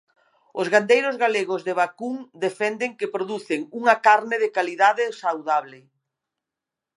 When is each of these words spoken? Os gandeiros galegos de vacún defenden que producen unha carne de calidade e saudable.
Os 0.59 0.67
gandeiros 0.73 1.15
galegos 1.23 1.61
de 1.67 1.73
vacún 1.81 2.17
defenden 2.45 2.91
que 2.99 3.11
producen 3.15 3.61
unha 3.79 3.95
carne 4.07 4.35
de 4.43 4.49
calidade 4.57 5.03
e 5.11 5.17
saudable. 5.23 5.79